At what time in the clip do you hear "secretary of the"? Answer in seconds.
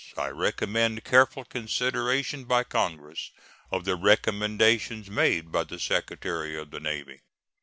5.79-6.79